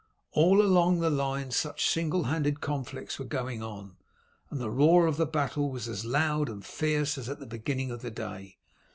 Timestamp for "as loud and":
5.87-6.65